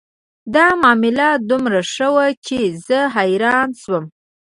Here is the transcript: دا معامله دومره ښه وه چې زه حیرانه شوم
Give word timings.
دا 0.53 0.65
معامله 0.81 1.27
دومره 1.49 1.79
ښه 1.93 2.07
وه 2.15 2.27
چې 2.45 2.57
زه 2.87 2.99
حیرانه 3.15 3.77
شوم 3.81 4.05